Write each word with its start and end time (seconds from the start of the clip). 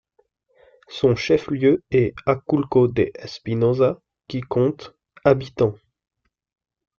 Son 0.87 1.15
chef-lieu 1.15 1.83
est 1.91 2.15
Aculco 2.25 2.87
de 2.87 3.11
Espinoza 3.13 4.01
qui 4.27 4.41
compte 4.41 4.95
habitants. 5.23 5.77